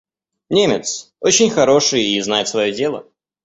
Немец, 0.49 1.13
очень 1.19 1.51
хороший 1.51 2.01
и 2.01 2.21
знает 2.21 2.47
свое 2.47 2.71
дело. 2.73 3.07